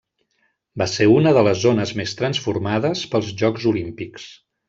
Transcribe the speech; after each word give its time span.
Va 0.81 0.85
ser 0.93 1.05
una 1.15 1.33
de 1.39 1.43
les 1.47 1.59
zones 1.65 1.91
més 2.01 2.15
transformades 2.21 3.05
pels 3.13 3.31
Jocs 3.43 3.71
Olímpics. 3.75 4.27